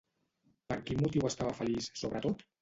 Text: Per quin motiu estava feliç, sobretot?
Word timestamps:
Per 0.71 0.77
quin 0.87 1.03
motiu 1.03 1.27
estava 1.31 1.53
feliç, 1.61 1.91
sobretot? 2.03 2.45